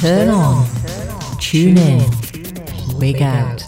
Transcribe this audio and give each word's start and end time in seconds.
Turn 0.00 0.30
on. 0.30 0.66
Tune 1.40 1.76
in. 1.76 2.10
Wig 2.98 3.20
out. 3.20 3.62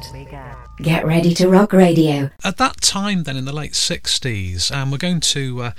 Get 0.78 1.04
ready 1.04 1.34
to 1.34 1.46
rock 1.46 1.74
radio. 1.74 2.30
At 2.42 2.56
that 2.56 2.80
time, 2.80 3.24
then 3.24 3.36
in 3.36 3.44
the 3.44 3.52
late 3.52 3.72
60s, 3.72 4.74
and 4.74 4.90
we're 4.90 4.96
going 4.96 5.20
to 5.20 5.62
uh, 5.62 5.70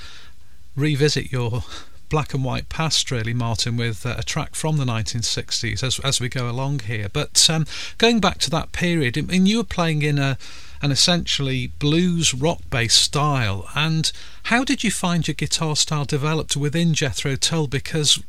revisit 0.76 1.31
your 1.31 1.63
black 2.08 2.36
and 2.36 2.44
white 2.44 2.70
past, 2.70 3.10
really, 3.10 3.34
Martin, 3.34 3.78
with 3.78 4.05
uh, 4.05 4.13
a 4.20 4.21
track 4.21 4.54
from 4.54 4.78
the 4.78 4.86
1960s 4.86 5.81
as, 5.81 5.99
as 6.01 6.21
we 6.21 6.29
go 6.29 6.47
along 6.47 6.81
here. 6.81 7.10
But 7.12 7.49
um, 7.49 7.65
going 7.97 8.20
back 8.20 8.38
to 8.42 8.51
that 8.51 8.72
period, 8.72 9.17
I 9.17 9.22
mean, 9.22 9.47
you 9.47 9.58
were 9.58 9.63
playing 9.63 10.04
in 10.04 10.20
a 10.20 10.38
an 10.83 10.92
essentially 10.92 11.67
blues 11.79 12.31
rock 12.31 12.60
based 12.70 13.01
style. 13.01 13.67
And 13.74 14.12
how 14.44 14.63
did 14.63 14.83
you 14.83 14.92
find 14.92 15.28
your 15.28 15.33
guitar 15.33 15.76
style 15.76 16.05
developed 16.05 16.55
within 16.55 16.94
Jethro 16.94 17.38
Tull? 17.38 17.66
Because 17.66 18.22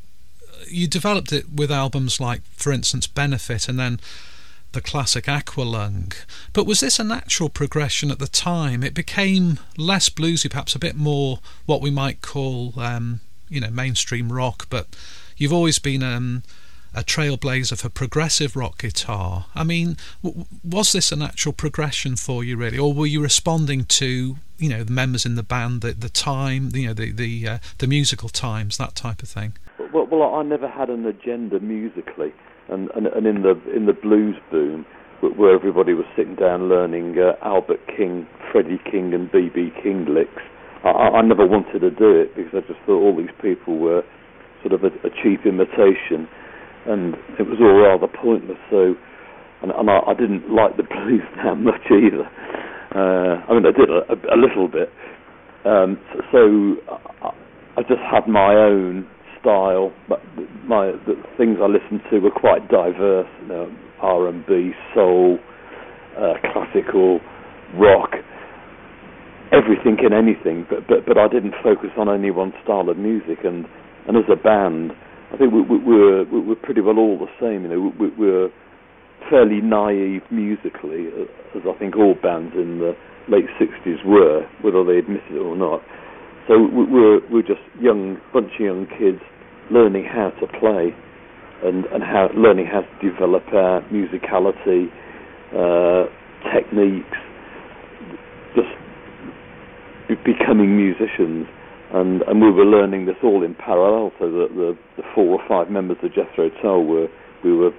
you 0.69 0.87
developed 0.87 1.33
it 1.33 1.53
with 1.53 1.71
albums 1.71 2.21
like, 2.21 2.43
for 2.53 2.73
instance, 2.73 3.07
Benefit 3.07 3.69
and 3.69 3.79
then 3.79 4.01
the 4.73 4.81
classic 4.81 5.25
Aqualung. 5.25 6.13
But 6.53 6.67
was 6.67 6.81
this 6.81 6.99
a 6.99 7.05
natural 7.05 7.49
progression 7.49 8.11
at 8.11 8.19
the 8.19 8.27
time? 8.27 8.83
It 8.83 8.93
became 8.95 9.59
less 9.77 10.09
bluesy, 10.09 10.51
perhaps 10.51 10.75
a 10.75 10.79
bit 10.79 10.97
more 10.97 11.39
what 11.65 11.81
we 11.81 11.91
might 11.91 12.21
call, 12.21 12.75
um, 12.79 13.21
you 13.49 13.61
know, 13.61 13.71
mainstream 13.71 14.33
rock. 14.33 14.67
But 14.69 14.89
you've 15.37 15.53
always 15.53 15.79
been 15.79 16.03
um, 16.03 16.43
a 16.95 17.03
trailblazer 17.03 17.79
for 17.79 17.89
progressive 17.89 18.57
rock 18.57 18.79
guitar. 18.79 19.47
I 19.55 19.65
mean, 19.65 19.97
w- 20.23 20.45
was 20.63 20.93
this 20.93 21.13
a 21.13 21.17
natural 21.17 21.53
progression 21.53 22.17
for 22.17 22.45
you, 22.45 22.57
really, 22.57 22.79
or 22.79 22.93
were 22.93 23.07
you 23.07 23.23
responding 23.23 23.85
to, 23.85 24.37
you 24.59 24.69
know, 24.69 24.85
the 24.85 24.93
members 24.93 25.25
in 25.25 25.35
the 25.35 25.43
band, 25.43 25.81
the, 25.81 25.93
the 25.93 26.09
time, 26.09 26.71
you 26.75 26.89
know, 26.89 26.95
the 26.95 27.13
the 27.13 27.49
uh, 27.49 27.59
the 27.79 27.87
musical 27.87 28.29
times, 28.29 28.77
that 28.77 28.95
type 28.95 29.23
of 29.23 29.29
thing? 29.29 29.55
Well, 29.95 30.09
well, 30.11 30.35
I 30.35 30.43
never 30.43 30.69
had 30.69 30.91
an 30.91 31.07
agenda 31.07 31.61
musically, 31.61 32.35
and, 32.69 32.91
and, 32.97 33.07
and 33.07 33.29
in 33.29 33.43
the 33.43 33.55
in 33.71 33.87
the 33.87 33.93
blues 33.93 34.35
boom, 34.51 34.85
where 35.21 35.55
everybody 35.55 35.95
was 35.95 36.05
sitting 36.17 36.35
down 36.35 36.69
learning 36.69 37.15
uh, 37.17 37.39
Albert 37.47 37.79
King, 37.97 38.27
Freddie 38.51 38.83
King, 38.91 39.15
and 39.15 39.31
BB 39.31 39.71
King 39.85 40.07
licks, 40.11 40.43
I, 40.83 40.89
I 40.91 41.23
never 41.23 41.47
wanted 41.47 41.79
to 41.79 41.91
do 41.95 42.11
it 42.11 42.35
because 42.35 42.51
I 42.59 42.67
just 42.67 42.81
thought 42.85 42.99
all 42.99 43.17
these 43.17 43.31
people 43.41 43.79
were 43.79 44.03
sort 44.67 44.75
of 44.75 44.83
a, 44.83 44.91
a 45.07 45.11
cheap 45.23 45.47
imitation, 45.47 46.27
and 46.91 47.15
it 47.39 47.47
was 47.47 47.63
all 47.63 47.79
rather 47.79 48.11
pointless. 48.11 48.59
So, 48.75 48.99
and, 49.63 49.71
and 49.71 49.89
I, 49.89 50.01
I 50.11 50.15
didn't 50.15 50.51
like 50.51 50.77
the 50.77 50.83
blues 50.91 51.23
that 51.39 51.55
much 51.55 51.87
either. 51.87 52.27
Uh, 52.91 53.47
I 53.47 53.55
mean, 53.55 53.63
I 53.63 53.71
did 53.71 53.95
a, 53.95 54.11
a, 54.11 54.39
little 54.43 54.67
bit. 54.67 54.91
Um, 55.65 56.03
so, 56.11 56.19
so 56.35 56.41
I, 57.23 57.31
I 57.79 57.83
just 57.87 58.03
had 58.11 58.27
my 58.27 58.55
own 58.55 59.07
style, 59.45 59.93
but 60.09 60.25
my 60.65 60.97
the 61.05 61.21
things 61.37 61.61
I 61.61 61.69
listened 61.69 62.01
to 62.11 62.19
were 62.19 62.33
quite 62.33 62.67
diverse. 62.73 63.29
You 63.43 63.49
know, 63.49 63.77
R&B, 64.01 64.73
soul, 64.95 65.39
uh, 66.17 66.35
classical, 66.53 67.21
rock, 67.77 68.17
everything 69.53 70.01
and 70.01 70.17
anything. 70.17 70.67
But 70.69 70.89
but 70.89 71.05
but 71.07 71.19
I 71.19 71.29
didn't 71.29 71.55
focus 71.63 71.93
on 71.97 72.09
any 72.09 72.31
one 72.31 72.53
style 72.65 72.89
of 72.89 72.97
music. 72.97 73.45
And 73.45 73.67
and 74.09 74.17
as 74.17 74.25
a 74.33 74.41
band, 74.41 74.93
I 75.33 75.37
think 75.37 75.53
we, 75.53 75.61
we, 75.63 75.77
we're 75.79 76.25
we're 76.25 76.63
pretty 76.65 76.81
well 76.81 76.99
all 76.99 77.19
the 77.21 77.31
same. 77.37 77.63
You 77.63 77.69
know, 77.69 77.93
we, 78.01 78.09
we're 78.17 78.49
fairly 79.31 79.61
naive 79.61 80.23
musically, 80.31 81.09
as 81.55 81.63
I 81.69 81.79
think 81.79 81.97
all 81.97 82.15
bands 82.21 82.53
in 82.57 82.79
the 82.81 82.97
late 83.29 83.49
'60s 83.61 84.05
were, 84.05 84.47
whether 84.63 84.85
they 84.85 84.99
admitted 84.99 85.33
it 85.33 85.45
or 85.45 85.57
not. 85.57 85.81
So 86.49 86.61
we're 86.61 87.21
we're 87.31 87.47
just 87.47 87.65
young 87.81 88.19
bunch 88.33 88.53
of 88.61 88.65
young 88.65 88.87
kids 88.99 89.23
learning 89.71 90.05
how 90.05 90.31
to 90.41 90.47
play 90.59 90.95
and, 91.65 91.85
and 91.87 92.03
how 92.03 92.29
learning 92.37 92.67
how 92.67 92.83
to 92.83 93.11
develop 93.11 93.43
our 93.53 93.81
musicality, 93.89 94.89
uh, 95.55 96.05
techniques, 96.53 97.17
just 98.55 98.69
becoming 100.25 100.77
musicians. 100.77 101.47
And, 101.95 102.23
and 102.23 102.43
we 102.43 102.51
were 102.51 102.65
learning 102.65 103.07
this 103.07 103.17
all 103.23 103.45
in 103.45 103.55
parallel, 103.55 104.11
so 104.19 104.27
that 104.27 104.49
the, 104.55 104.77
the 104.97 105.05
four 105.15 105.39
or 105.39 105.41
five 105.49 105.71
members 105.71 105.97
of 106.03 106.11
Jethro 106.13 106.51
Tull 106.61 106.85
were 106.85 107.07
we 107.45 107.55
were 107.55 107.71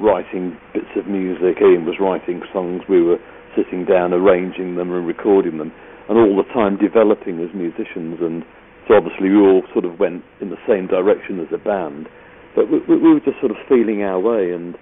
writing 0.00 0.56
bits 0.72 0.88
of 0.96 1.06
music. 1.06 1.60
Ian 1.60 1.84
was 1.84 1.96
writing 2.00 2.40
songs. 2.52 2.82
We 2.88 3.02
were 3.02 3.18
sitting 3.56 3.84
down, 3.84 4.14
arranging 4.14 4.76
them 4.76 4.92
and 4.92 5.06
recording 5.06 5.58
them, 5.58 5.72
and 6.08 6.16
all 6.16 6.36
the 6.36 6.48
time 6.54 6.78
developing 6.78 7.40
as 7.40 7.50
musicians 7.54 8.18
and 8.20 8.44
so 8.88 8.94
obviously 8.96 9.28
we 9.28 9.36
all 9.36 9.62
sort 9.72 9.84
of 9.84 10.00
went 10.00 10.24
in 10.40 10.48
the 10.48 10.56
same 10.66 10.86
direction 10.86 11.38
as 11.40 11.52
a 11.52 11.58
band, 11.58 12.08
but 12.56 12.72
we, 12.72 12.80
we 12.88 13.12
were 13.12 13.20
just 13.20 13.38
sort 13.38 13.52
of 13.52 13.58
feeling 13.68 14.02
our 14.02 14.18
way, 14.18 14.50
and 14.50 14.74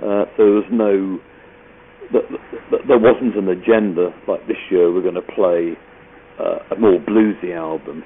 uh, 0.00 0.24
so 0.36 0.48
there 0.48 0.56
was 0.56 0.70
no, 0.72 1.20
there 2.88 2.98
wasn't 2.98 3.36
an 3.36 3.48
agenda 3.48 4.08
like 4.26 4.46
this 4.48 4.56
year 4.70 4.90
we're 4.90 5.02
going 5.02 5.20
to 5.20 5.22
play 5.22 5.76
uh, 6.40 6.74
a 6.74 6.80
more 6.80 6.98
bluesy 6.98 7.54
album, 7.54 8.02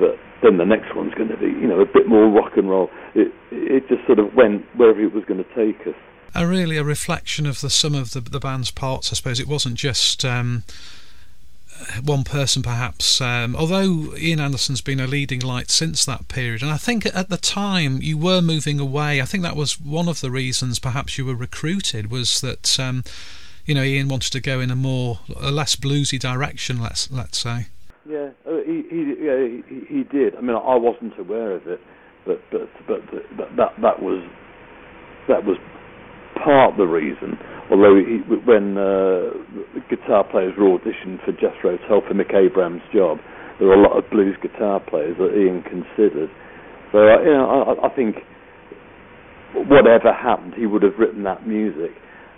but 0.00 0.18
then 0.42 0.58
the 0.58 0.66
next 0.66 0.94
one's 0.94 1.14
going 1.14 1.28
to 1.28 1.36
be 1.36 1.46
you 1.46 1.66
know 1.66 1.80
a 1.80 1.86
bit 1.86 2.08
more 2.08 2.28
rock 2.28 2.52
and 2.56 2.68
roll. 2.68 2.90
It 3.14 3.32
it 3.52 3.88
just 3.88 4.04
sort 4.06 4.18
of 4.18 4.34
went 4.34 4.64
wherever 4.76 5.00
it 5.00 5.14
was 5.14 5.24
going 5.24 5.42
to 5.42 5.54
take 5.54 5.86
us. 5.86 5.94
A 6.34 6.46
really 6.46 6.76
a 6.76 6.84
reflection 6.84 7.46
of 7.46 7.60
the 7.60 7.70
sum 7.70 7.94
of 7.94 8.10
the 8.10 8.20
the 8.20 8.40
band's 8.40 8.72
parts, 8.72 9.12
I 9.12 9.14
suppose. 9.14 9.38
It 9.38 9.48
wasn't 9.48 9.76
just. 9.76 10.24
Um, 10.24 10.64
one 12.04 12.24
person 12.24 12.62
perhaps, 12.62 13.20
um, 13.20 13.54
although 13.56 14.16
Ian 14.16 14.40
Anderson's 14.40 14.80
been 14.80 15.00
a 15.00 15.06
leading 15.06 15.40
light 15.40 15.70
since 15.70 16.04
that 16.04 16.28
period. 16.28 16.62
And 16.62 16.70
I 16.70 16.76
think 16.76 17.06
at 17.06 17.28
the 17.28 17.36
time 17.36 18.00
you 18.02 18.16
were 18.18 18.40
moving 18.40 18.80
away. 18.80 19.20
I 19.20 19.24
think 19.24 19.42
that 19.42 19.56
was 19.56 19.80
one 19.80 20.08
of 20.08 20.20
the 20.20 20.30
reasons 20.30 20.78
perhaps 20.78 21.18
you 21.18 21.24
were 21.24 21.34
recruited 21.34 22.10
was 22.10 22.40
that, 22.40 22.78
um, 22.80 23.04
you 23.64 23.74
know, 23.74 23.82
Ian 23.82 24.08
wanted 24.08 24.32
to 24.32 24.40
go 24.40 24.60
in 24.60 24.70
a 24.70 24.76
more, 24.76 25.20
a 25.40 25.50
less 25.50 25.76
bluesy 25.76 26.18
direction, 26.18 26.80
let's, 26.80 27.10
let's 27.10 27.38
say. 27.38 27.66
Yeah, 28.08 28.30
uh, 28.46 28.58
he, 28.64 28.84
he, 28.90 29.14
yeah, 29.20 29.46
he, 29.46 29.84
he 29.88 30.02
did. 30.04 30.34
I 30.36 30.40
mean, 30.40 30.56
I 30.56 30.76
wasn't 30.76 31.18
aware 31.18 31.52
of 31.52 31.66
it, 31.66 31.80
but, 32.24 32.40
but, 32.50 32.68
but, 32.86 33.02
but 33.36 33.56
that, 33.56 33.80
that 33.82 34.02
was, 34.02 34.26
that 35.28 35.44
was 35.44 35.58
part 36.44 36.76
the 36.76 36.86
reason 36.86 37.38
although 37.70 37.96
he, 37.96 38.20
when 38.44 38.76
uh, 38.76 39.32
guitar 39.88 40.24
players 40.24 40.54
were 40.56 40.72
auditioning 40.78 41.20
for 41.24 41.32
Jethro 41.32 41.76
Tull 41.88 42.02
for 42.06 42.14
Mick 42.14 42.34
Abrahams' 42.34 42.82
job, 42.92 43.18
there 43.58 43.68
were 43.68 43.74
a 43.74 43.82
lot 43.82 43.96
of 43.96 44.08
blues 44.10 44.36
guitar 44.40 44.80
players 44.80 45.16
that 45.18 45.36
Ian 45.36 45.62
considered. 45.62 46.30
So 46.92 46.98
uh, 46.98 47.20
you 47.22 47.32
know, 47.32 47.76
I, 47.82 47.86
I 47.86 47.94
think 47.94 48.16
whatever 49.68 50.12
happened, 50.12 50.54
he 50.56 50.66
would 50.66 50.82
have 50.82 50.96
written 50.98 51.22
that 51.24 51.46
music, 51.46 51.92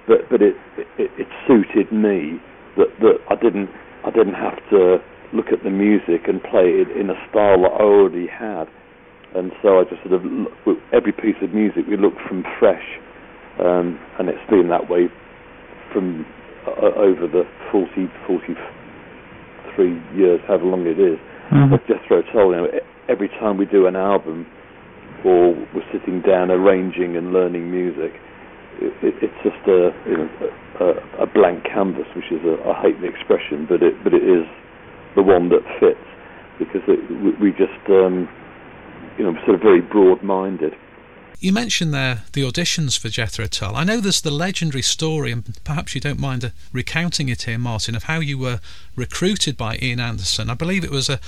but 0.09 0.27
but 0.31 0.43
it 0.43 0.55
it, 0.99 1.11
it 1.19 1.29
suited 1.47 1.93
me 1.93 2.39
that 2.77 2.91
that 3.01 3.19
I 3.31 3.37
didn't 3.37 3.71
I 4.05 4.11
didn't 4.11 4.35
have 4.35 4.59
to 4.71 4.99
look 5.33 5.55
at 5.55 5.63
the 5.63 5.71
music 5.71 6.27
and 6.27 6.43
play 6.43 6.83
it 6.83 6.91
in 6.91 7.11
a 7.11 7.19
style 7.31 7.63
that 7.63 7.71
I 7.79 7.87
already 7.87 8.27
had, 8.27 8.67
and 9.37 9.53
so 9.63 9.79
I 9.79 9.85
just 9.87 10.03
sort 10.03 10.19
of 10.19 10.27
every 10.93 11.13
piece 11.13 11.39
of 11.43 11.55
music 11.55 11.87
we 11.87 11.97
looked 11.97 12.19
from 12.27 12.43
fresh 12.59 12.99
um, 13.65 13.99
and 14.19 14.29
it's 14.29 14.45
been 14.49 14.69
that 14.69 14.89
way 14.89 15.09
from 15.93 16.27
uh, 16.67 16.93
over 16.97 17.27
the 17.27 17.45
40, 17.73 18.07
43 18.27 20.19
years, 20.19 20.41
however 20.47 20.65
long 20.65 20.87
it 20.87 20.99
is. 20.99 21.19
Mm-hmm. 21.53 21.75
Of 21.75 21.81
Jethro 21.87 22.23
Tull, 22.33 22.55
you 22.55 22.57
know, 22.63 22.69
every 23.09 23.29
time 23.29 23.59
we 23.59 23.67
do 23.67 23.87
an 23.87 23.97
album, 23.97 24.47
or 25.25 25.53
we're 25.75 25.87
sitting 25.93 26.23
down 26.23 26.51
arranging 26.51 27.17
and 27.17 27.33
learning 27.33 27.71
music, 27.71 28.13
it, 28.81 28.95
it, 29.03 29.15
it's 29.21 29.41
just 29.43 29.61
a, 29.67 29.91
you 30.09 30.17
know, 30.17 30.29
a, 30.81 31.25
a 31.25 31.27
blank 31.27 31.65
canvas, 31.65 32.07
which 32.17 32.31
is 32.31 32.41
a, 32.47 32.57
I 32.65 32.81
hate 32.81 33.01
the 33.01 33.09
expression, 33.09 33.67
but 33.69 33.83
it 33.83 33.93
but 34.03 34.15
it 34.15 34.23
is 34.23 34.47
the 35.17 35.23
one 35.23 35.51
that 35.51 35.61
fits 35.79 36.01
because 36.59 36.81
it, 36.89 37.01
we, 37.11 37.51
we 37.51 37.51
just 37.53 37.83
um, 37.91 38.29
you 39.19 39.25
know 39.25 39.35
sort 39.45 39.57
of 39.57 39.61
very 39.61 39.81
broad-minded. 39.81 40.73
You 41.39 41.53
mentioned 41.53 41.95
there 41.95 42.25
the 42.33 42.43
auditions 42.43 42.99
for 42.99 43.09
Jethro 43.09 43.47
Tull. 43.47 43.77
I 43.77 43.85
know 43.85 44.01
there's 44.01 44.21
the 44.21 44.31
legendary 44.31 44.83
story, 44.83 45.33
and 45.33 45.59
perhaps 45.65 45.95
you 45.95 46.01
don't 46.01 46.21
mind 46.21 46.45
uh, 46.45 46.51
recounting 46.73 47.29
it 47.29 47.43
here, 47.43 47.59
Martin, 47.59 47.95
of 47.95 48.05
how 48.05 48.21
you 48.21 48.37
were 48.37 48.61
recruited 48.97 49.57
by 49.57 49.79
Ian 49.81 50.01
Anderson. 50.01 50.51
I 50.51 50.55
believe 50.55 50.85
it 50.85 50.91
was 50.91 51.09
a 51.09 51.21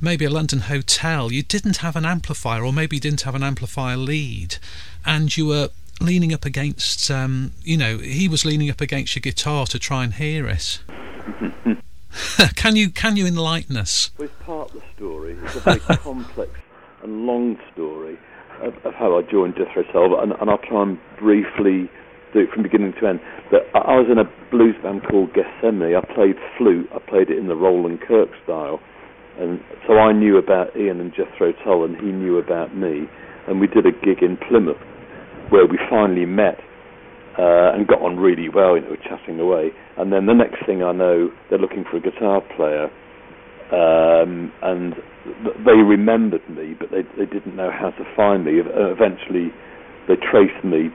maybe 0.00 0.24
a 0.24 0.30
London 0.30 0.60
hotel. 0.60 1.32
You 1.32 1.42
didn't 1.42 1.78
have 1.78 1.96
an 1.96 2.04
amplifier, 2.04 2.64
or 2.64 2.72
maybe 2.72 2.96
you 2.96 3.00
didn't 3.00 3.22
have 3.22 3.34
an 3.34 3.42
amplifier 3.42 3.96
lead, 3.96 4.58
and 5.04 5.36
you 5.36 5.46
were 5.46 5.70
leaning 6.00 6.32
up 6.32 6.44
against, 6.44 7.10
um, 7.10 7.52
you 7.62 7.76
know, 7.76 7.98
he 7.98 8.28
was 8.28 8.44
leaning 8.44 8.70
up 8.70 8.80
against 8.80 9.16
your 9.16 9.22
guitar 9.22 9.66
to 9.66 9.78
try 9.78 10.04
and 10.04 10.14
hear 10.14 10.46
it. 10.46 10.80
can 12.54 12.76
you 12.76 12.90
can 12.90 13.16
you 13.16 13.26
enlighten 13.26 13.76
us? 13.76 14.10
Well, 14.16 14.28
it's 14.28 14.44
part 14.44 14.74
of 14.74 14.80
the 14.80 14.82
story. 14.94 15.36
It's 15.42 15.56
a 15.56 15.60
very 15.60 15.80
complex 15.98 16.50
and 17.02 17.26
long 17.26 17.58
story 17.72 18.18
of, 18.62 18.74
of 18.84 18.94
how 18.94 19.18
I 19.18 19.22
joined 19.22 19.54
Jethro 19.56 19.82
Tull, 19.92 20.20
and, 20.20 20.32
and 20.40 20.50
I'll 20.50 20.58
try 20.58 20.82
and 20.82 20.98
briefly 21.18 21.90
do 22.32 22.40
it 22.40 22.50
from 22.52 22.62
beginning 22.62 22.92
to 23.00 23.06
end. 23.06 23.20
That 23.52 23.62
I 23.74 23.96
was 23.96 24.08
in 24.10 24.18
a 24.18 24.28
blues 24.50 24.74
band 24.82 25.02
called 25.08 25.30
Gethsemane. 25.34 25.94
I 25.94 26.02
played 26.14 26.36
flute. 26.58 26.88
I 26.94 26.98
played 26.98 27.30
it 27.30 27.38
in 27.38 27.48
the 27.48 27.56
Roland 27.56 28.00
Kirk 28.06 28.28
style, 28.44 28.80
and 29.38 29.60
so 29.86 29.98
I 29.98 30.12
knew 30.12 30.36
about 30.36 30.76
Ian 30.76 31.00
and 31.00 31.12
Jethro 31.12 31.52
Tull, 31.64 31.84
and 31.84 31.96
he 31.96 32.10
knew 32.12 32.38
about 32.38 32.76
me. 32.76 33.08
And 33.48 33.60
we 33.60 33.68
did 33.68 33.86
a 33.86 33.92
gig 33.92 34.22
in 34.22 34.36
Plymouth 34.36 34.80
where 35.50 35.66
we 35.66 35.78
finally 35.88 36.26
met 36.26 36.58
uh, 37.38 37.70
and 37.70 37.86
got 37.86 38.02
on 38.02 38.18
really 38.18 38.48
well. 38.48 38.76
You 38.76 38.82
know, 38.82 38.96
chatting 38.96 39.38
away, 39.38 39.70
and 39.96 40.12
then 40.12 40.26
the 40.26 40.34
next 40.34 40.66
thing 40.66 40.82
I 40.82 40.92
know, 40.92 41.30
they're 41.48 41.58
looking 41.58 41.84
for 41.88 41.96
a 41.98 42.00
guitar 42.00 42.42
player, 42.56 42.90
um, 43.72 44.52
and 44.62 44.94
they 45.66 45.74
remembered 45.74 46.46
me, 46.48 46.74
but 46.78 46.90
they 46.90 47.02
they 47.18 47.26
didn't 47.26 47.56
know 47.56 47.70
how 47.70 47.90
to 47.90 48.04
find 48.14 48.44
me. 48.44 48.60
Uh, 48.60 48.92
eventually, 48.94 49.50
they 50.08 50.14
traced 50.16 50.64
me 50.64 50.90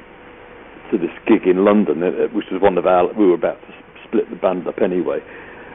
to 0.91 0.97
this 0.97 1.11
gig 1.27 1.47
in 1.47 1.63
London, 1.65 2.03
uh, 2.03 2.27
which 2.33 2.45
was 2.51 2.61
one 2.61 2.77
of 2.77 2.85
our. 2.85 3.11
We 3.13 3.25
were 3.27 3.35
about 3.35 3.59
to 3.61 3.71
split 4.07 4.29
the 4.29 4.35
band 4.35 4.67
up 4.67 4.79
anyway. 4.81 5.19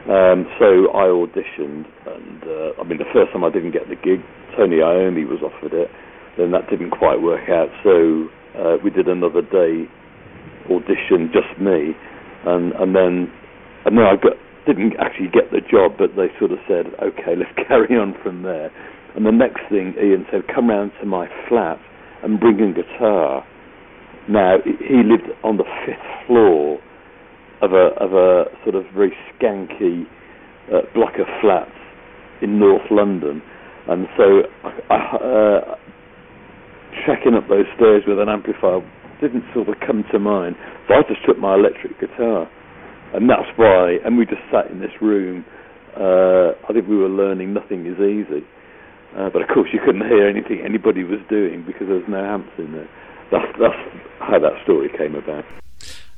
Um, 0.07 0.47
so 0.57 0.87
I 0.95 1.11
auditioned, 1.11 1.85
and 2.07 2.39
uh, 2.43 2.81
I 2.81 2.83
mean, 2.87 2.97
the 2.97 3.11
first 3.11 3.33
time 3.33 3.43
I 3.43 3.51
didn't 3.51 3.71
get 3.71 3.89
the 3.89 3.99
gig, 3.99 4.23
Tony 4.55 4.77
Iommi 4.77 5.27
was 5.27 5.43
offered 5.43 5.73
it. 5.73 5.91
Then 6.37 6.51
that 6.51 6.69
didn't 6.69 6.91
quite 6.91 7.21
work 7.21 7.49
out, 7.49 7.67
so 7.83 8.29
uh, 8.57 8.77
we 8.83 8.89
did 8.89 9.07
another 9.07 9.41
day 9.41 9.85
audition, 10.69 11.29
just 11.33 11.59
me, 11.59 11.93
and 12.45 12.71
and 12.73 12.95
then 12.95 13.29
and 13.85 13.97
then 13.97 14.05
I 14.05 14.15
got, 14.15 14.37
didn't 14.67 14.93
actually 14.99 15.31
get 15.31 15.49
the 15.51 15.63
job, 15.63 15.95
but 15.97 16.13
they 16.19 16.27
sort 16.37 16.51
of 16.51 16.59
said, 16.67 16.91
okay, 17.01 17.33
let's 17.39 17.55
carry 17.67 17.95
on 17.95 18.13
from 18.21 18.43
there. 18.43 18.69
And 19.15 19.25
the 19.25 19.31
next 19.31 19.61
thing, 19.69 19.95
Ian 19.97 20.27
said, 20.29 20.41
come 20.53 20.69
round 20.69 20.91
to 20.99 21.07
my 21.07 21.27
flat 21.49 21.79
and 22.23 22.39
bring 22.39 22.59
a 22.59 22.73
guitar. 22.73 23.45
Now 24.29 24.57
he 24.63 25.01
lived 25.07 25.31
on 25.43 25.57
the 25.57 25.63
fifth 25.85 26.05
floor 26.27 26.79
of 27.61 27.71
a 27.71 27.95
of 27.97 28.13
a 28.13 28.45
sort 28.63 28.75
of 28.75 28.83
very 28.93 29.13
skanky 29.33 30.03
uh, 30.69 30.81
block 30.93 31.13
of 31.17 31.25
flats 31.41 31.71
in 32.41 32.59
North 32.59 32.85
London, 32.91 33.41
and 33.87 34.05
so 34.17 34.41
uh, 34.91 35.75
up 37.35 37.47
those 37.49 37.65
stairs 37.75 38.03
with 38.07 38.19
an 38.19 38.29
amplifier 38.29 38.81
didn't 39.21 39.43
sort 39.53 39.69
of 39.69 39.75
come 39.85 40.03
to 40.11 40.19
mind. 40.19 40.55
So 40.87 40.93
I 40.95 41.01
just 41.07 41.25
took 41.25 41.37
my 41.39 41.55
electric 41.55 41.99
guitar, 41.99 42.49
and 43.13 43.29
that's 43.29 43.47
why. 43.55 43.97
And 44.05 44.17
we 44.17 44.25
just 44.25 44.43
sat 44.51 44.71
in 44.71 44.79
this 44.79 44.93
room. 45.01 45.45
Uh, 45.95 46.53
I 46.69 46.73
think 46.73 46.87
we 46.87 46.97
were 46.97 47.09
learning 47.09 47.53
nothing 47.53 47.85
is 47.85 47.97
easy, 47.97 48.45
uh, 49.17 49.29
but 49.29 49.41
of 49.41 49.47
course 49.49 49.69
you 49.73 49.79
couldn't 49.83 50.05
hear 50.07 50.27
anything 50.27 50.61
anybody 50.63 51.03
was 51.03 51.19
doing 51.29 51.63
because 51.65 51.87
there 51.87 51.97
was 51.97 52.07
no 52.07 52.23
amps 52.23 52.53
in 52.57 52.71
there. 52.73 52.89
That's 53.31 53.49
that's 53.59 53.81
how 54.19 54.39
that 54.39 54.53
story 54.63 54.89
came 54.95 55.15
about 55.15 55.43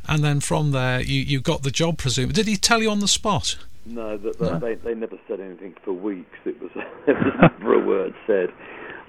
and 0.09 0.23
then 0.23 0.39
from 0.39 0.71
there 0.71 1.01
you, 1.01 1.21
you 1.21 1.39
got 1.39 1.61
the 1.63 1.71
job, 1.71 1.97
presumably. 1.99 2.33
Did 2.33 2.47
he 2.47 2.57
tell 2.57 2.81
you 2.81 2.89
on 2.89 2.99
the 2.99 3.07
spot? 3.07 3.57
No, 3.85 4.17
that, 4.17 4.39
that, 4.39 4.53
no. 4.53 4.59
They, 4.59 4.75
they 4.75 4.93
never 4.95 5.17
said 5.27 5.39
anything 5.39 5.75
for 5.85 5.93
weeks. 5.93 6.37
It 6.45 6.59
was 6.61 6.71
there 7.05 7.15
was 7.15 7.33
never 7.59 7.81
a 7.81 7.85
word 7.85 8.13
said. 8.27 8.49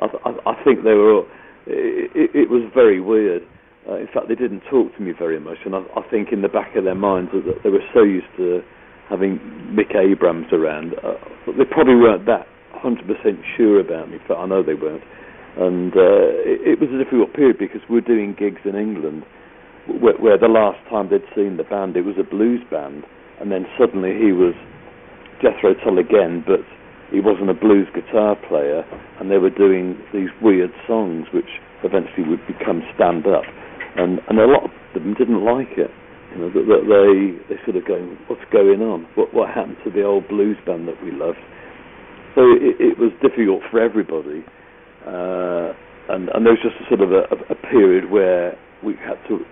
I, 0.01 0.07
I, 0.29 0.51
I 0.53 0.65
think 0.65 0.85
they 0.85 0.95
were. 0.95 1.23
It, 1.67 2.31
it 2.35 2.51
was 2.51 2.71
very 2.75 3.01
weird. 3.01 3.43
Uh, 3.91 3.99
in 3.99 4.07
fact, 4.15 4.29
they 4.29 4.37
didn't 4.37 4.63
talk 4.71 4.95
to 4.95 5.03
me 5.03 5.11
very 5.11 5.41
much, 5.41 5.59
and 5.65 5.75
I, 5.75 5.83
I 5.97 6.03
think 6.11 6.29
in 6.31 6.43
the 6.43 6.49
back 6.49 6.77
of 6.77 6.85
their 6.85 6.95
minds 6.95 7.33
that 7.35 7.59
they 7.65 7.71
were 7.71 7.83
so 7.93 8.03
used 8.03 8.31
to 8.37 8.63
having 9.09 9.41
Mick 9.75 9.97
Abrahams 9.97 10.53
around, 10.53 10.95
uh, 11.03 11.19
they 11.59 11.67
probably 11.67 11.97
weren't 11.97 12.25
that 12.27 12.47
100% 12.79 13.03
sure 13.57 13.81
about 13.81 14.09
me. 14.09 14.19
But 14.29 14.39
I 14.39 14.47
know 14.47 14.63
they 14.63 14.75
weren't. 14.75 15.03
And 15.59 15.93
uh, 15.93 16.31
it, 16.47 16.79
it 16.79 16.81
was 16.81 16.89
a 16.95 17.03
difficult 17.03 17.35
period 17.35 17.59
because 17.59 17.81
we 17.91 17.97
were 17.97 18.07
doing 18.07 18.37
gigs 18.39 18.63
in 18.65 18.77
England 18.77 19.25
where, 19.99 20.15
where 20.19 20.39
the 20.39 20.47
last 20.47 20.79
time 20.89 21.11
they'd 21.11 21.27
seen 21.35 21.57
the 21.57 21.65
band, 21.65 21.97
it 21.97 22.07
was 22.07 22.15
a 22.21 22.23
blues 22.23 22.63
band, 22.71 23.03
and 23.41 23.51
then 23.51 23.67
suddenly 23.79 24.15
he 24.15 24.31
was 24.31 24.55
Jethro 25.43 25.75
Tull 25.83 25.99
again, 25.99 26.45
but 26.47 26.61
he 27.11 27.19
wasn't 27.19 27.51
a 27.51 27.59
blues 27.59 27.89
guitar 27.95 28.37
player, 28.47 28.87
and 29.19 29.31
they 29.31 29.39
were 29.39 29.51
doing 29.51 29.99
these 30.15 30.31
weird 30.41 30.71
songs 30.87 31.27
which 31.35 31.59
eventually 31.83 32.29
would 32.29 32.47
become 32.47 32.83
stand 32.95 33.27
up, 33.27 33.43
and 33.97 34.21
and 34.29 34.39
a 34.39 34.47
lot 34.47 34.65
of 34.65 34.71
them 34.95 35.15
didn't 35.15 35.45
like 35.45 35.79
it. 35.79 35.91
You 36.33 36.39
know, 36.39 36.51
that, 36.51 36.65
that 36.67 36.83
they 36.87 37.55
they 37.55 37.61
sort 37.65 37.77
of 37.77 37.87
going, 37.87 38.19
what's 38.29 38.45
going 38.53 38.83
on? 38.83 39.07
What 39.15 39.35
what 39.35 39.51
happened 39.51 39.79
to 39.85 39.91
the 39.91 40.03
old 40.03 40.29
blues 40.29 40.57
band 40.67 40.89
that 40.89 41.03
we 41.03 41.11
loved? 41.11 41.43
So 42.35 42.43
it, 42.55 42.79
it 42.79 42.99
was 42.99 43.11
difficult 43.21 43.63
for 43.71 43.81
everybody, 43.81 44.47
uh, 45.07 45.75
and 46.15 46.31
and 46.31 46.47
there 46.47 46.55
was 46.55 46.63
just 46.63 46.79
a 46.79 46.87
sort 46.89 47.03
of 47.03 47.11
a, 47.11 47.27
a 47.51 47.59
period 47.71 48.11
where 48.11 48.57
we 48.85 48.95
had 48.95 49.19
to 49.29 49.43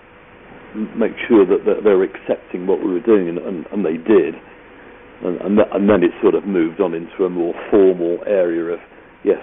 make 0.97 1.13
sure 1.29 1.47
that, 1.47 1.65
that 1.65 1.83
they 1.85 1.91
were 1.91 2.05
accepting 2.05 2.67
what 2.67 2.83
we 2.85 2.93
were 2.93 3.01
doing, 3.01 3.29
and, 3.29 3.39
and, 3.39 3.67
and 3.73 3.85
they 3.85 3.97
did. 3.97 4.35
And, 5.25 5.41
and, 5.41 5.59
and, 5.59 5.89
then 5.89 6.03
it 6.05 6.13
sort 6.23 6.35
of 6.35 6.47
moved 6.47 6.81
on 6.81 6.95
into 6.95 7.25
a 7.25 7.31
more 7.31 7.55
formal 7.71 8.19
area 8.27 8.75
of, 8.75 8.79
yes, 9.25 9.41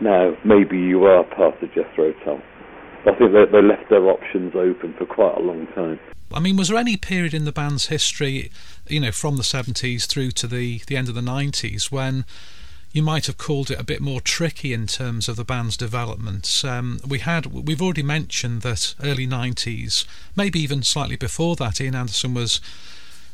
now 0.00 0.32
maybe 0.44 0.76
you 0.76 1.04
are 1.04 1.24
part 1.24 1.62
of 1.62 1.68
Jethro 1.72 2.12
Tull. 2.24 2.40
I 3.06 3.14
think 3.14 3.32
they, 3.32 3.44
they 3.50 3.62
left 3.62 3.88
their 3.88 4.06
options 4.06 4.54
open 4.54 4.94
for 4.98 5.06
quite 5.06 5.36
a 5.36 5.40
long 5.40 5.66
time. 5.68 5.98
I 6.32 6.38
mean, 6.38 6.56
was 6.56 6.68
there 6.68 6.78
any 6.78 6.96
period 6.96 7.34
in 7.34 7.44
the 7.44 7.52
band's 7.52 7.86
history, 7.86 8.52
you 8.86 9.00
know, 9.00 9.10
from 9.10 9.36
the 9.36 9.42
70s 9.42 10.06
through 10.06 10.30
to 10.32 10.46
the, 10.46 10.80
the 10.86 10.96
end 10.96 11.08
of 11.08 11.14
the 11.14 11.20
90s, 11.20 11.90
when 11.90 12.24
you 12.92 13.02
might 13.02 13.26
have 13.26 13.38
called 13.38 13.70
it 13.70 13.80
a 13.80 13.84
bit 13.84 14.00
more 14.00 14.20
tricky 14.20 14.72
in 14.72 14.86
terms 14.86 15.28
of 15.28 15.36
the 15.36 15.44
band's 15.44 15.76
development. 15.76 16.62
Um, 16.64 17.00
we 17.06 17.20
had 17.20 17.46
we've 17.46 17.82
already 17.82 18.02
mentioned 18.02 18.62
that 18.62 18.94
early 19.02 19.26
'90s, 19.26 20.04
maybe 20.34 20.58
even 20.60 20.82
slightly 20.82 21.16
before 21.16 21.54
that, 21.56 21.80
Ian 21.80 21.94
Anderson 21.94 22.34
was 22.34 22.60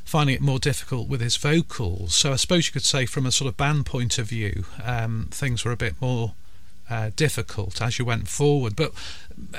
finding 0.05 0.37
it 0.37 0.43
more 0.43 0.59
difficult 0.59 1.09
with 1.09 1.21
his 1.21 1.37
vocals. 1.37 2.15
So 2.15 2.33
I 2.33 2.37
suppose 2.37 2.67
you 2.67 2.73
could 2.73 2.85
say, 2.85 3.07
from 3.07 3.27
a 3.27 3.33
sort 3.33 3.49
of 3.49 3.57
band 3.57 3.87
point 3.87 4.19
of 4.19 4.29
view, 4.29 4.65
um, 4.85 5.29
things 5.31 5.65
were 5.65 5.73
a 5.73 5.77
bit 5.77 6.01
more 6.01 6.35
uh, 6.89 7.11
difficult 7.17 7.81
as 7.83 7.99
you 7.99 8.05
went 8.05 8.29
forward. 8.29 8.77
But 8.77 8.93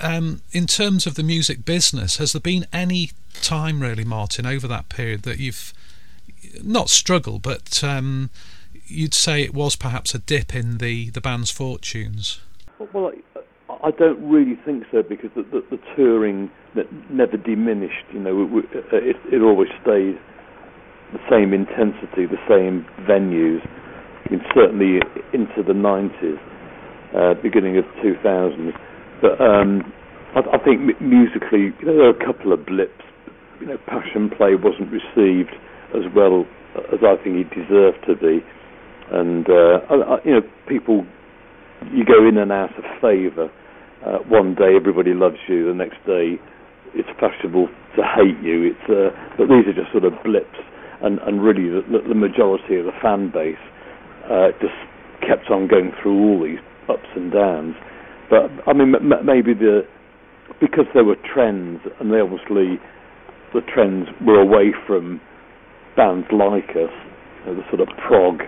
um, 0.02 0.42
in 0.52 0.68
terms 0.68 1.06
of 1.06 1.16
the 1.16 1.24
music 1.24 1.66
business, 1.66 2.18
has 2.18 2.34
there 2.34 2.42
been 2.42 2.66
any 2.72 3.12
time 3.42 3.82
really, 3.82 4.04
Martin, 4.04 4.46
over 4.46 4.68
that 4.68 4.90
period 4.90 5.24
that 5.24 5.40
you've 5.40 5.74
not 6.64 6.90
struggled, 6.90 7.42
but 7.42 7.84
um, 7.84 8.30
you'd 8.86 9.14
say 9.14 9.44
it 9.44 9.54
was 9.54 9.76
perhaps 9.76 10.16
a 10.16 10.20
dip 10.20 10.56
in 10.56 10.78
the, 10.78 11.10
the 11.12 11.22
band's 11.22 11.52
fortunes? 11.52 12.40
Well, 12.94 13.12
I, 13.70 13.88
I 13.88 13.92
don't 13.92 14.22
really 14.28 14.58
think 14.66 14.86
so 14.92 15.04
because 15.04 15.30
the, 15.36 15.44
the, 15.44 15.64
the 15.72 15.80
touring 15.96 16.50
never 17.10 17.38
diminished. 17.38 18.06
You 18.14 18.20
know, 18.20 18.64
it, 18.92 19.16
it, 19.32 19.42
always 19.42 19.70
stayed 19.82 20.18
the 21.14 21.20
same 21.30 21.54
intensity, 21.54 22.26
the 22.26 22.42
same 22.48 22.86
venues. 23.08 23.66
Mean, 24.30 24.44
certainly 24.54 25.00
into 25.34 25.64
the 25.64 25.74
90s, 25.74 26.40
uh, 27.16 27.34
beginning 27.42 27.78
of 27.78 27.86
2000s. 28.04 28.74
But 29.22 29.40
um, 29.42 29.92
I, 30.36 30.56
I 30.56 30.58
think 30.64 31.00
musically, 31.02 31.72
you 31.80 31.86
know, 31.86 31.96
there 31.96 32.08
are 32.08 32.18
a 32.18 32.26
couple 32.26 32.54
of 32.54 32.66
blips. 32.66 33.04
You 33.62 33.68
know, 33.68 33.78
Passion 33.88 34.30
Play 34.30 34.56
wasn't 34.56 34.92
received 34.92 35.54
as 35.96 36.04
well 36.16 36.46
as 36.94 37.00
I 37.02 37.16
think 37.24 37.38
he 37.38 37.44
deserved 37.44 38.06
to 38.06 38.16
be 38.16 38.46
and 39.12 39.48
uh, 39.50 39.80
I, 39.90 40.18
you 40.26 40.32
know 40.32 40.42
people 40.68 41.06
you 41.94 42.04
go 42.04 42.28
in 42.28 42.38
and 42.38 42.52
out 42.52 42.76
of 42.78 42.84
favour. 43.02 43.50
Uh, 44.06 44.20
one 44.30 44.56
day 44.56 44.76
everybody 44.76 45.14
loves 45.14 45.38
you, 45.48 45.68
the 45.68 45.74
next 45.74 45.98
day 46.06 46.38
it's 46.94 47.10
fashionable 47.20 47.68
to 47.96 48.02
hate 48.04 48.40
you. 48.44 48.72
It's 48.72 48.90
uh, 48.90 49.16
but 49.38 49.48
these 49.48 49.68
are 49.68 49.76
just 49.76 49.92
sort 49.92 50.04
of 50.04 50.14
blips, 50.24 50.60
and 51.02 51.20
and 51.20 51.44
really 51.44 51.70
the, 51.70 51.84
the 52.08 52.16
majority 52.16 52.78
of 52.78 52.86
the 52.86 52.96
fan 53.02 53.32
base 53.32 53.62
uh, 54.30 54.52
just 54.60 54.76
kept 55.22 55.50
on 55.50 55.68
going 55.68 55.92
through 56.02 56.18
all 56.20 56.44
these 56.44 56.62
ups 56.90 57.08
and 57.16 57.32
downs. 57.32 57.76
But 58.30 58.52
I 58.68 58.74
mean, 58.74 58.94
m- 58.96 59.26
maybe 59.26 59.54
the 59.54 59.82
because 60.60 60.86
there 60.94 61.04
were 61.04 61.18
trends, 61.34 61.82
and 62.00 62.12
they 62.12 62.20
obviously 62.20 62.80
the 63.54 63.62
trends 63.74 64.08
were 64.26 64.40
away 64.40 64.74
from 64.86 65.22
bands 65.96 66.28
like 66.32 66.70
us, 66.72 66.94
you 67.46 67.52
know, 67.52 67.56
the 67.56 67.64
sort 67.70 67.82
of 67.82 67.88
prog 68.08 68.42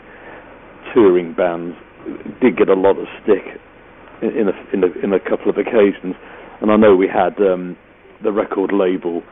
touring 0.93 1.33
bands 1.33 1.75
did 2.41 2.57
get 2.57 2.69
a 2.69 2.73
lot 2.73 2.97
of 2.97 3.05
stick 3.23 3.43
in 4.21 4.47
a, 4.49 4.55
in 4.73 4.83
a, 4.83 4.89
in 5.03 5.13
a 5.13 5.19
couple 5.19 5.49
of 5.49 5.57
occasions, 5.57 6.15
and 6.61 6.71
I 6.71 6.75
know 6.75 6.95
we 6.95 7.07
had 7.07 7.39
um, 7.39 7.77
the 8.23 8.31
record 8.31 8.71
label 8.73 9.23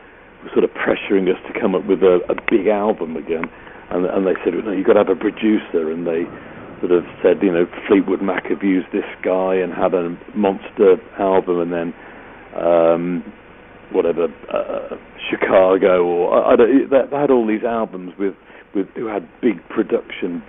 sort 0.52 0.64
of 0.64 0.70
pressuring 0.70 1.28
us 1.28 1.36
to 1.52 1.60
come 1.60 1.74
up 1.74 1.84
with 1.86 2.00
a, 2.02 2.20
a 2.30 2.34
big 2.48 2.68
album 2.68 3.16
again, 3.16 3.44
and, 3.90 4.06
and 4.06 4.26
they 4.26 4.34
said, 4.44 4.54
no, 4.64 4.72
you've 4.72 4.86
got 4.86 4.94
to 4.94 5.04
have 5.04 5.12
a 5.12 5.18
producer, 5.18 5.92
and 5.92 6.06
they 6.06 6.24
sort 6.80 6.92
of 6.92 7.04
said, 7.22 7.42
you 7.42 7.52
know, 7.52 7.66
Fleetwood 7.86 8.22
Mac 8.22 8.46
have 8.46 8.62
used 8.62 8.88
this 8.92 9.08
guy 9.24 9.54
and 9.56 9.72
had 9.72 9.94
a 9.94 10.16
monster 10.34 10.96
album, 11.18 11.60
and 11.60 11.72
then 11.72 11.94
um, 12.56 13.24
whatever 13.92 14.26
uh, 14.52 14.96
Chicago 15.30 16.04
or 16.04 16.44
I, 16.44 16.52
I 16.52 16.56
don't, 16.56 16.90
they, 16.90 17.16
had 17.16 17.30
all 17.30 17.46
these 17.46 17.64
albums 17.64 18.12
with 18.18 18.34
with 18.74 18.86
who 18.94 19.06
had 19.06 19.28
big 19.40 19.56
production 19.68 20.42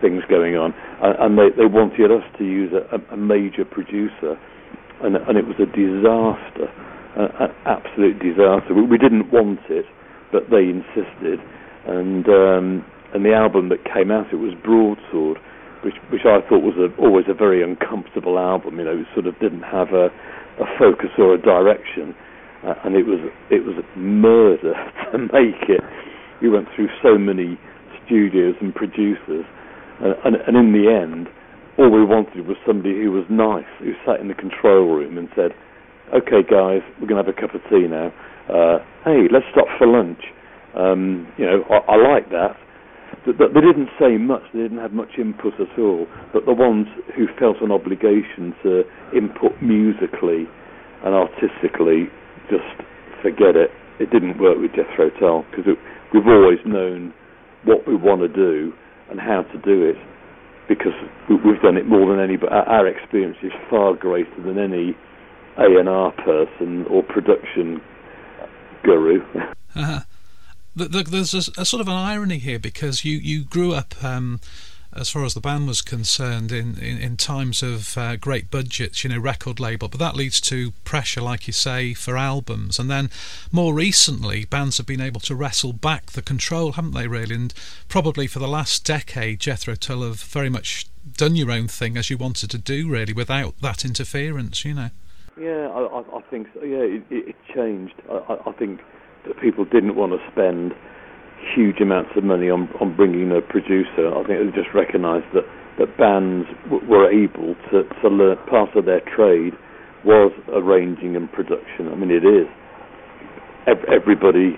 things 0.00 0.22
going 0.30 0.56
on, 0.56 0.72
and, 1.02 1.36
they, 1.36 1.52
they 1.56 1.68
wanted 1.68 2.10
us 2.10 2.24
to 2.38 2.44
use 2.44 2.72
a, 2.72 2.96
a 3.12 3.16
major 3.18 3.66
producer, 3.68 4.32
and, 5.04 5.14
and 5.16 5.36
it 5.36 5.44
was 5.44 5.60
a 5.60 5.68
disaster, 5.68 6.72
an 7.20 7.52
absolute 7.66 8.18
disaster. 8.18 8.72
We, 8.72 8.82
we 8.82 8.96
didn't 8.96 9.30
want 9.30 9.60
it, 9.68 9.84
but 10.32 10.48
they 10.48 10.72
insisted, 10.72 11.38
and 11.86 12.26
um, 12.28 12.84
and 13.12 13.24
the 13.24 13.34
album 13.34 13.68
that 13.70 13.84
came 13.84 14.10
out 14.10 14.32
it 14.32 14.36
was 14.36 14.54
Broadsword, 14.64 15.38
which 15.82 15.96
which 16.10 16.22
I 16.24 16.40
thought 16.48 16.62
was 16.62 16.76
a, 16.76 16.92
always 17.00 17.26
a 17.28 17.34
very 17.34 17.62
uncomfortable 17.62 18.38
album. 18.38 18.78
You 18.78 18.84
know, 18.84 18.98
it 18.98 19.06
sort 19.14 19.26
of 19.26 19.38
didn't 19.40 19.62
have 19.62 19.92
a, 19.92 20.08
a 20.60 20.66
focus 20.78 21.10
or 21.18 21.34
a 21.34 21.40
direction, 21.40 22.14
uh, 22.64 22.74
and 22.84 22.94
it 22.94 23.06
was 23.06 23.20
it 23.50 23.64
was 23.64 23.76
murder 23.96 24.74
to 25.12 25.18
make 25.18 25.68
it. 25.68 25.82
We 26.42 26.48
went 26.48 26.68
through 26.74 26.88
so 27.02 27.18
many 27.18 27.58
studios 28.04 28.54
and 28.60 28.74
producers, 28.74 29.44
uh, 30.00 30.14
and, 30.24 30.36
and 30.36 30.56
in 30.56 30.72
the 30.72 30.88
end, 30.88 31.28
all 31.78 31.90
we 31.90 32.04
wanted 32.04 32.46
was 32.46 32.56
somebody 32.66 32.96
who 32.96 33.12
was 33.12 33.24
nice, 33.28 33.68
who 33.78 33.92
sat 34.04 34.20
in 34.20 34.28
the 34.28 34.34
control 34.34 34.88
room 34.88 35.16
and 35.16 35.28
said, 35.34 35.52
"Okay, 36.12 36.42
guys, 36.44 36.84
we're 37.00 37.08
going 37.08 37.22
to 37.22 37.24
have 37.24 37.32
a 37.32 37.40
cup 37.40 37.54
of 37.54 37.62
tea 37.70 37.88
now. 37.88 38.12
Uh, 38.48 38.78
hey, 39.04 39.28
let's 39.32 39.46
stop 39.52 39.66
for 39.78 39.86
lunch." 39.86 40.20
Um, 40.74 41.26
you 41.36 41.44
know, 41.44 41.64
I, 41.68 41.94
I 41.94 41.96
like 41.96 42.30
that 42.30 42.56
they 43.26 43.60
didn't 43.60 43.90
say 43.98 44.16
much, 44.16 44.42
they 44.52 44.60
didn't 44.60 44.78
have 44.78 44.92
much 44.92 45.18
input 45.18 45.54
at 45.60 45.78
all, 45.78 46.06
but 46.32 46.46
the 46.46 46.54
ones 46.54 46.86
who 47.16 47.26
felt 47.38 47.60
an 47.60 47.70
obligation 47.70 48.54
to 48.62 48.82
input 49.16 49.52
musically 49.60 50.48
and 51.04 51.14
artistically, 51.14 52.08
just 52.48 52.64
forget 53.22 53.56
it. 53.56 53.70
It 54.00 54.10
didn't 54.10 54.38
work 54.40 54.56
with 54.58 54.72
Jethro 54.72 55.10
Tull 55.20 55.44
because 55.50 55.76
we've 56.12 56.26
always 56.26 56.58
known 56.64 57.12
what 57.64 57.86
we 57.86 57.94
want 57.94 58.20
to 58.22 58.28
do 58.28 58.72
and 59.10 59.20
how 59.20 59.42
to 59.42 59.58
do 59.60 59.84
it 59.84 59.96
because 60.68 60.92
we've 61.28 61.60
done 61.62 61.76
it 61.76 61.86
more 61.86 62.08
than 62.08 62.22
any. 62.22 62.36
But 62.36 62.52
our 62.52 62.86
experience 62.86 63.36
is 63.42 63.52
far 63.68 63.94
greater 63.94 64.42
than 64.42 64.58
any 64.58 64.96
A 65.58 65.78
and 65.78 65.88
R 65.88 66.12
person 66.12 66.86
or 66.88 67.02
production 67.02 67.80
guru. 68.82 69.20
Uh-huh 69.76 70.00
there's 70.88 71.34
a, 71.34 71.60
a, 71.60 71.64
sort 71.64 71.80
of 71.80 71.88
an 71.88 71.94
irony 71.94 72.38
here 72.38 72.58
because 72.58 73.04
you, 73.04 73.18
you 73.18 73.44
grew 73.44 73.72
up, 73.72 74.02
um, 74.02 74.40
as 74.92 75.08
far 75.08 75.24
as 75.24 75.34
the 75.34 75.40
band 75.40 75.66
was 75.68 75.82
concerned, 75.82 76.50
in, 76.50 76.76
in, 76.78 76.98
in 76.98 77.16
times 77.16 77.62
of 77.62 77.96
uh, 77.96 78.16
great 78.16 78.50
budgets, 78.50 79.04
you 79.04 79.10
know, 79.10 79.18
record 79.18 79.60
label, 79.60 79.88
but 79.88 80.00
that 80.00 80.16
leads 80.16 80.40
to 80.40 80.72
pressure, 80.84 81.20
like 81.20 81.46
you 81.46 81.52
say, 81.52 81.94
for 81.94 82.16
albums. 82.16 82.78
And 82.78 82.90
then 82.90 83.10
more 83.52 83.72
recently, 83.72 84.44
bands 84.44 84.78
have 84.78 84.86
been 84.86 85.00
able 85.00 85.20
to 85.20 85.34
wrestle 85.34 85.72
back 85.72 86.06
the 86.06 86.22
control, 86.22 86.72
haven't 86.72 86.94
they, 86.94 87.06
really? 87.06 87.36
And 87.36 87.54
probably 87.88 88.26
for 88.26 88.40
the 88.40 88.48
last 88.48 88.84
decade, 88.84 89.40
Jethro 89.40 89.76
Tull 89.76 90.02
have 90.02 90.20
very 90.20 90.48
much 90.48 90.86
done 91.16 91.36
your 91.36 91.50
own 91.50 91.68
thing 91.68 91.96
as 91.96 92.10
you 92.10 92.18
wanted 92.18 92.50
to 92.50 92.58
do, 92.58 92.88
really, 92.88 93.12
without 93.12 93.60
that 93.60 93.84
interference, 93.84 94.64
you 94.64 94.74
know. 94.74 94.90
Yeah, 95.40 95.68
I, 95.68 96.02
I 96.16 96.20
think 96.30 96.48
so. 96.52 96.62
Yeah, 96.62 96.78
it, 96.78 97.04
it 97.10 97.36
changed. 97.54 97.94
I, 98.10 98.36
I 98.44 98.52
think 98.52 98.80
that 99.26 99.40
people 99.40 99.64
didn't 99.64 99.96
want 99.96 100.12
to 100.12 100.18
spend 100.32 100.72
huge 101.54 101.80
amounts 101.80 102.10
of 102.16 102.24
money 102.24 102.50
on, 102.50 102.68
on 102.80 102.94
bringing 102.96 103.32
a 103.32 103.40
producer. 103.40 104.12
I 104.12 104.22
think 104.26 104.40
they 104.40 104.62
just 104.62 104.74
recognised 104.74 105.26
that, 105.34 105.44
that 105.78 105.96
bands 105.96 106.46
w- 106.68 106.84
were 106.86 107.08
able 107.10 107.54
to, 107.72 107.84
to 108.02 108.08
learn 108.08 108.36
part 108.48 108.76
of 108.76 108.84
their 108.84 109.00
trade 109.00 109.54
was 110.04 110.32
arranging 110.52 111.16
and 111.16 111.30
production. 111.32 111.88
I 111.88 111.94
mean, 111.94 112.10
it 112.10 112.24
is. 112.24 112.48
Everybody, 113.66 114.56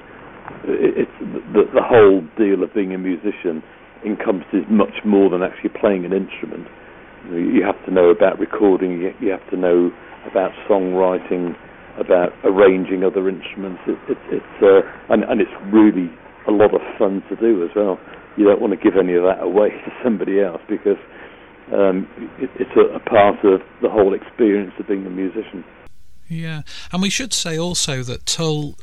it's 0.64 1.11
the, 1.52 1.66
the 1.75 1.83
whole 1.83 2.23
deal 2.38 2.62
of 2.62 2.73
being 2.75 2.95
a 2.95 2.99
musician 2.99 3.62
encompasses 4.07 4.64
much 4.71 5.02
more 5.04 5.31
than 5.31 5.42
actually 5.42 5.71
playing 5.78 6.04
an 6.04 6.12
instrument. 6.12 6.66
You 7.31 7.62
have 7.64 7.78
to 7.87 7.90
know 7.92 8.11
about 8.11 8.38
recording. 8.38 9.14
You 9.21 9.31
have 9.31 9.49
to 9.50 9.57
know 9.57 9.90
about 10.28 10.50
songwriting 10.69 11.54
about 11.99 12.32
arranging 12.44 13.04
other 13.04 13.28
instruments. 13.28 13.80
It, 13.87 13.99
it, 14.08 14.18
it's 14.30 14.62
uh, 14.62 14.80
and, 15.12 15.25
and 15.25 15.40
it's 15.40 15.52
really 15.72 16.11
a 16.49 16.50
lot 16.50 16.75
of 16.75 16.80
fun 16.99 17.22
to 17.28 17.37
do 17.37 17.64
as 17.64 17.70
well. 17.76 17.99
You 18.37 18.44
don't 18.44 18.61
want 18.61 18.72
to 18.72 18.80
give 18.80 18.96
any 18.96 19.14
of 19.14 19.22
that 19.25 19.42
away 19.42 19.70
to 19.84 19.90
somebody 20.02 20.40
else 20.40 20.61
because 20.68 20.99
um, 21.72 22.08
it, 22.38 22.50
it's 22.58 22.76
a, 22.76 22.96
a 22.96 23.00
part 23.00 23.44
of 23.44 23.61
the 23.80 23.90
whole 23.90 24.14
experience 24.14 24.72
of 24.78 24.87
being 24.88 25.06
a 25.06 25.11
musician. 25.11 25.64
Yeah, 26.28 26.62
and 26.92 27.02
we 27.02 27.11
should 27.11 27.32
say 27.32 27.58
also 27.58 28.02
that 28.04 28.25
Tull 28.25 28.76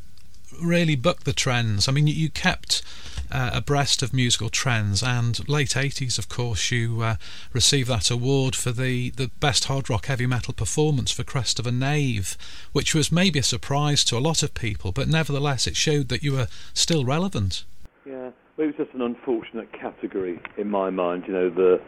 really 0.62 0.96
bucked 0.96 1.26
the 1.26 1.34
trends. 1.34 1.88
I 1.88 1.92
mean, 1.92 2.08
you, 2.08 2.14
you 2.14 2.30
kept 2.30 2.84
uh, 3.32 3.52
abreast 3.54 4.02
of 4.02 4.14
musical 4.14 4.50
trends. 4.50 5.04
And 5.04 5.48
late 5.48 5.70
80s, 5.70 6.18
of 6.18 6.30
course, 6.30 6.72
you 6.72 7.02
uh, 7.02 7.16
received 7.54 7.90
that 7.90 8.12
award 8.12 8.56
for 8.56 8.72
the, 8.72 9.12
the 9.12 9.30
best 9.40 9.66
hard 9.66 9.90
rock 9.90 10.08
heavy 10.08 10.26
metal 10.26 10.54
performance 10.54 11.12
for 11.12 11.24
Crest 11.24 11.60
of 11.60 11.68
a 11.68 11.72
Knave, 11.72 12.38
which 12.72 12.96
was 12.96 13.12
maybe 13.12 13.40
a 13.40 13.44
surprise 13.44 14.04
to 14.06 14.18
a 14.18 14.20
lot 14.20 14.44
of 14.44 14.54
people, 14.54 14.92
but 14.92 15.08
nevertheless, 15.08 15.68
it 15.68 15.76
showed 15.76 16.10
that 16.10 16.24
you 16.24 16.34
were 16.34 16.48
still 16.74 17.06
relevant. 17.06 17.64
Yeah, 18.06 18.32
well, 18.58 18.68
it 18.68 18.78
was 18.78 18.88
just 18.88 18.94
an 18.94 19.02
unfortunate 19.02 19.72
category 19.74 20.40
in 20.58 20.70
my 20.70 20.90
mind. 20.90 21.24
You 21.28 21.34
know, 21.34 21.50
the 21.50 21.82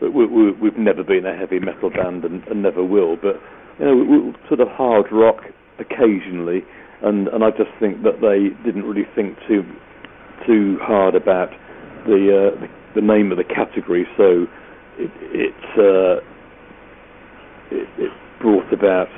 we, 0.00 0.26
we, 0.26 0.52
we've 0.52 0.76
never 0.76 1.02
been 1.02 1.24
a 1.24 1.36
heavy 1.36 1.58
metal 1.58 1.90
band 1.90 2.24
and, 2.24 2.46
and 2.48 2.62
never 2.62 2.84
will, 2.84 3.16
but 3.16 3.40
you 3.78 3.84
know, 3.84 3.96
we, 3.96 4.34
sort 4.48 4.60
of 4.60 4.68
hard 4.68 5.06
rock 5.10 5.42
occasionally, 5.78 6.64
and 7.02 7.28
and 7.28 7.44
I 7.44 7.50
just 7.50 7.70
think 7.78 8.02
that 8.02 8.20
they 8.20 8.54
didn't 8.64 8.84
really 8.84 9.06
think 9.14 9.38
too 9.46 9.64
too 10.46 10.78
hard 10.80 11.14
about 11.14 11.50
the 12.06 12.52
uh, 12.54 12.66
the 12.94 13.00
name 13.02 13.30
of 13.30 13.38
the 13.38 13.44
category, 13.44 14.06
so 14.16 14.46
it 14.98 15.10
it, 15.30 15.54
uh, 15.76 16.20
it, 17.70 17.88
it 17.98 18.12
brought 18.40 18.72
about 18.72 19.08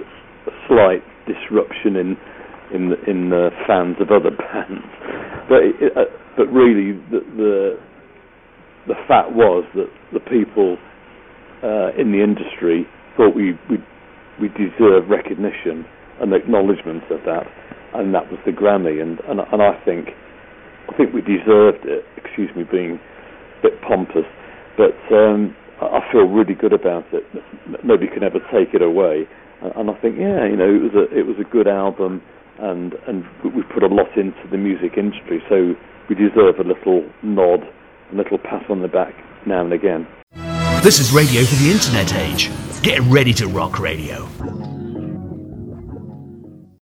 a 0.46 0.50
slight 0.66 1.04
disruption 1.26 1.96
in 1.96 2.16
in 2.74 2.92
in 3.06 3.30
the 3.30 3.50
fans 3.66 3.96
of 4.00 4.10
other 4.10 4.30
bands. 4.36 4.86
But 5.48 5.62
it, 5.62 5.96
uh, 5.96 6.04
but 6.36 6.46
really 6.46 6.98
the, 7.10 7.20
the 7.36 7.78
the 8.88 8.94
fact 9.06 9.32
was 9.32 9.64
that 9.74 9.90
the 10.12 10.20
people 10.20 10.76
uh, 11.62 11.92
in 11.98 12.12
the 12.12 12.22
industry 12.22 12.86
thought 13.16 13.34
we 13.34 13.52
we 13.70 13.78
we 14.40 14.48
deserved 14.48 15.10
recognition 15.10 15.84
and 16.20 16.32
acknowledgement 16.32 17.04
of 17.10 17.20
that, 17.26 17.46
and 17.94 18.14
that 18.14 18.30
was 18.30 18.40
the 18.46 18.52
Grammy. 18.52 19.00
And 19.02 19.20
and, 19.28 19.40
and 19.40 19.62
I 19.62 19.78
think 19.84 20.08
I 20.88 20.96
think 20.96 21.12
we 21.12 21.20
deserved 21.20 21.84
it. 21.84 22.04
Excuse 22.16 22.50
me 22.56 22.64
being 22.64 22.98
a 23.58 23.62
bit 23.62 23.80
pompous, 23.82 24.26
but 24.76 24.96
um, 25.14 25.54
I 25.80 26.00
feel 26.10 26.26
really 26.26 26.54
good 26.54 26.72
about 26.72 27.04
it. 27.12 27.24
Nobody 27.84 28.08
can 28.08 28.22
ever 28.22 28.40
take 28.52 28.74
it 28.74 28.82
away, 28.82 29.28
and 29.60 29.90
I 29.90 29.94
think 30.00 30.16
yeah, 30.18 30.46
you 30.46 30.56
know, 30.56 30.68
it 30.68 30.82
was 30.82 30.94
a 30.94 31.04
it 31.16 31.26
was 31.26 31.36
a 31.38 31.44
good 31.44 31.68
album, 31.68 32.22
and 32.58 32.94
and 33.06 33.24
we 33.44 33.62
put 33.62 33.82
a 33.82 33.88
lot 33.88 34.16
into 34.16 34.48
the 34.50 34.56
music 34.56 34.96
industry, 34.96 35.42
so 35.48 35.74
we 36.08 36.14
deserve 36.14 36.58
a 36.58 36.64
little 36.64 37.08
nod, 37.22 37.60
a 38.12 38.16
little 38.16 38.38
pat 38.38 38.68
on 38.70 38.82
the 38.82 38.88
back 38.88 39.14
now 39.46 39.62
and 39.62 39.72
again. 39.72 40.06
This 40.82 41.00
is 41.00 41.12
radio 41.12 41.42
for 41.44 41.56
the 41.56 41.70
internet 41.70 42.14
age. 42.14 42.50
Get 42.82 43.00
ready 43.02 43.34
to 43.34 43.48
rock 43.48 43.78
radio. 43.78 44.28